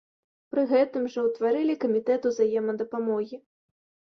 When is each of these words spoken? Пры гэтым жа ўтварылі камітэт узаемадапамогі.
Пры 0.53 0.61
гэтым 0.71 1.03
жа 1.15 1.25
ўтварылі 1.27 1.75
камітэт 1.83 2.27
узаемадапамогі. 2.31 3.37